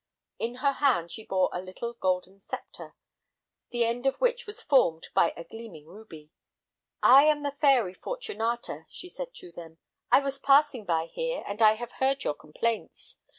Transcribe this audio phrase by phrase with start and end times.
[0.39, 2.95] In her hand she bore a little golden scepter,
[3.69, 6.31] the end of which was formed by a gleaming ruby.
[7.03, 9.77] "I am the Fairy Fortunata," said she to them;
[10.11, 13.17] "I was passing by here, and I have heard your complaints.